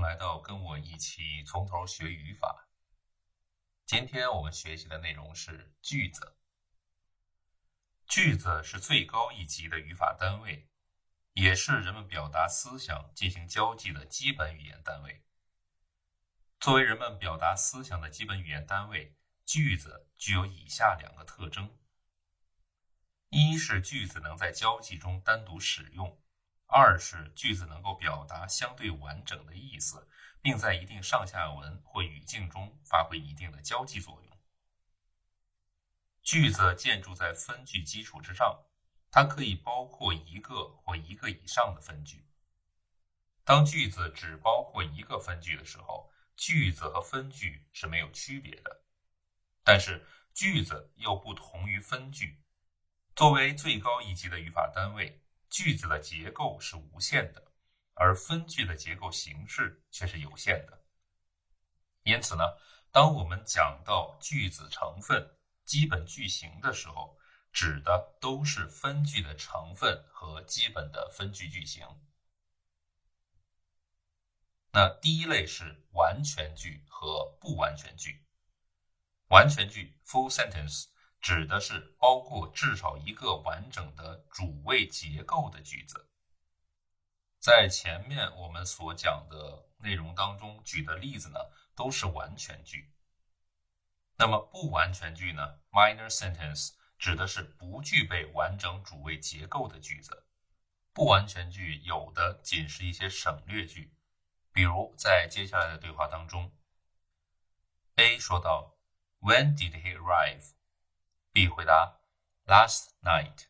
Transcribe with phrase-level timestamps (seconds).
[0.00, 2.68] 来到跟我一起从头学语法。
[3.84, 6.36] 今天我们学习的内容是句子。
[8.06, 10.68] 句子是最高一级的语法单位，
[11.32, 15.24] 也是人们表达思想、进行交际的基本语言单位。
[16.58, 21.78] 作为人们表达思想的基本语言单位，句子具有以下两个特征：
[23.28, 26.20] 一是句子能在交际中单独使用。
[26.72, 30.08] 二是句子能够表达相对完整的意思，
[30.40, 34.38] 并在一定上下文或语境中发挥一定的交际作用。
[36.22, 38.64] 句子建筑在分句基础之上，
[39.10, 42.24] 它可以包括一个或一个以上的分句。
[43.42, 48.82] 当句子只包括一个分句的时候，句子和分句是没有区别的。
[49.64, 52.40] 但是句子又不同于分句，
[53.16, 55.20] 作为最高一级的语法单位。
[55.50, 57.52] 句子的结构是无限的，
[57.94, 60.84] 而分句的结构形式却是有限的。
[62.04, 62.44] 因此呢，
[62.90, 67.18] 当我们讲到句子成分、基本句型的时候，
[67.52, 71.84] 指的都是分句的成分和基本的分句句型。
[74.72, 78.24] 那第一类是完全句和不完全句。
[79.30, 80.86] 完全句 （full sentence）。
[81.20, 86.08] 指的是包括至少一个完整的主谓结构的句子。
[87.38, 91.38] 在前面我们所讲的内容当中举的例子呢，
[91.74, 92.92] 都是完全句。
[94.16, 100.26] 那么不完全句呢，minor sentence 指的是不具备完整主谓结构的句子。
[100.92, 103.94] 不完全句有的仅是一些省略句，
[104.52, 106.52] 比如在接下来的对话当中
[107.96, 108.76] ，A 说道
[109.20, 110.52] ：“When did he arrive？”
[111.32, 112.00] B 回答
[112.44, 113.44] ：Last night。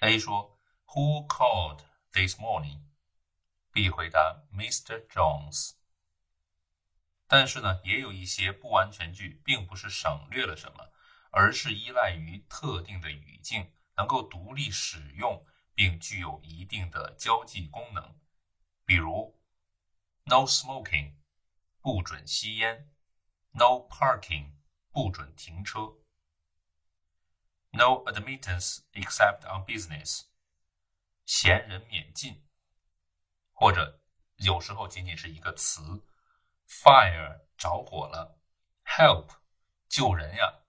[0.00, 1.80] A 说：Who called
[2.12, 5.06] this morning？B 回答：Mr.
[5.08, 5.76] Jones。
[7.26, 10.92] 但是呢，也有一些不完全句，并不是省略了什么，
[11.30, 18.20] 而是依赖于特定的语境，能够独立使用，并具有一定的交际功能。
[18.84, 19.40] 比如
[20.24, 21.14] ：No smoking，
[21.80, 22.92] 不准吸烟
[23.52, 24.59] ；No parking。
[24.90, 25.80] 不准停车。
[27.70, 30.24] No admittance except on business。
[31.24, 32.44] 闲人免进。
[33.52, 34.00] 或者
[34.36, 36.04] 有时候仅仅是一个词。
[36.66, 38.40] Fire 着火了。
[38.84, 39.36] Help
[39.88, 40.64] 救人呀。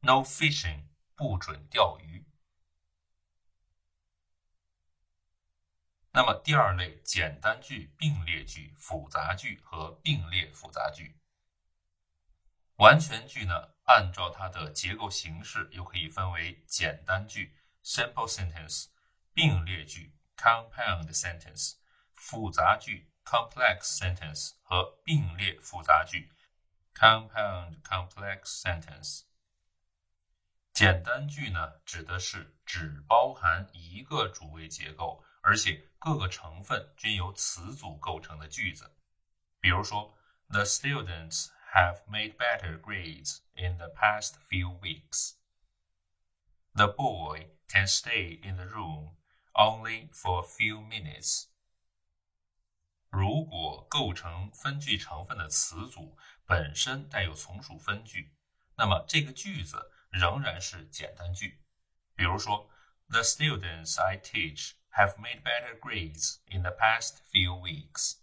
[0.00, 2.26] No fishing 不准钓鱼。
[6.16, 11.14] 那么第二类简单句、并列句、复杂句和并列复杂句。
[12.76, 18.88] 完全句呢，按照它的结构形式，又可以分为简单句 （simple sentence）、
[19.32, 21.76] 并列句 （compound sentence）、
[22.14, 26.30] 复杂句 （complex sentence） 和并列复杂句
[26.94, 29.22] （compound complex sentence）。
[30.74, 38.94] 简单句呢，指的是只包含一个主谓结构，而且各个成分均由词组构成的句子。
[39.60, 40.14] 比如说
[40.50, 41.55] ，The students。
[41.75, 45.35] have made better grades in the past few weeks.
[46.73, 49.11] The boy can stay in the room
[49.53, 51.47] only for a few minutes.
[53.09, 58.33] 如果构成分句成分的词组本身带有从属分句，
[58.75, 61.61] 那么这个句子仍然是简单句。
[62.15, 62.69] 比如说，
[63.09, 68.19] The students I teach have made better grades in the past few weeks.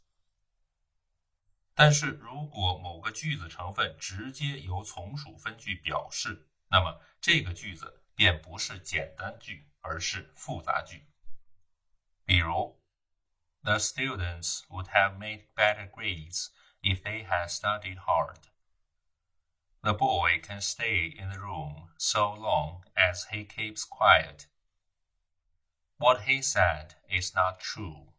[1.74, 11.06] 但是如果某个句子成分直接由从属分句表示，那么这个句子便不是简单句，而是复杂句。
[12.24, 12.80] 比如，
[13.62, 16.48] The students would have made better grades
[16.82, 18.48] if they had studied hard.
[19.82, 24.46] The boy can stay in the room so long as he keeps quiet.
[25.96, 28.12] What he said is not true.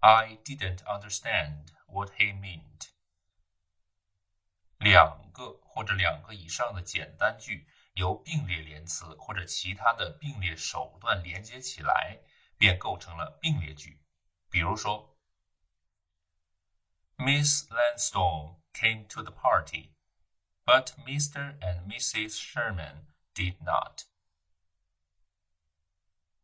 [0.00, 2.90] I didn't understand What he meant。
[4.78, 12.20] 两个或者两个以上的简单句由并列连词或者其他的并列手段连接起来，
[12.56, 14.00] 便构成了并列句。
[14.48, 15.16] 比如说，
[17.16, 19.90] Miss Lansdowne came to the party,
[20.64, 21.58] but Mr.
[21.60, 22.36] and Mrs.
[22.38, 24.04] Sherman did not.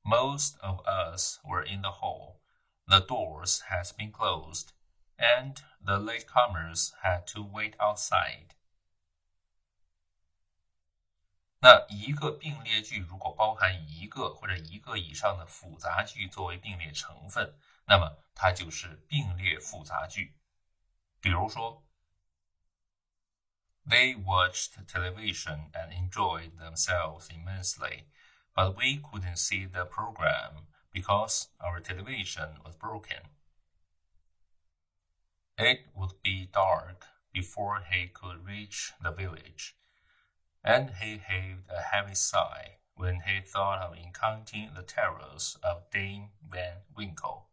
[0.02, 2.42] Most of us were in the hall.
[2.86, 4.68] The doors has been closed
[5.20, 8.54] and the latecomers had to wait outside.
[11.60, 20.36] 那一个并列句如果包含一个或者一个以上的复杂句作为并列成分，那么它 它就是并列复杂句。
[21.20, 21.82] 比如说，
[23.84, 28.04] They watched television and enjoyed themselves immensely,
[28.54, 33.22] but we couldn't see the program because our television was broken.
[35.56, 39.74] It would be dark before he could reach the village,
[40.62, 46.30] and he heaved a heavy sigh when he thought of encountering the terrors of Dame
[46.42, 47.46] Van Winkle.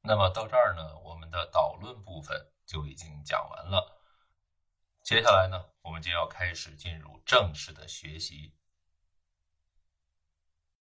[0.00, 4.00] 那么到这儿呢，我们的导论部分就已经讲完了。
[5.02, 8.54] 接下来呢，我们就要开始进入正式的学习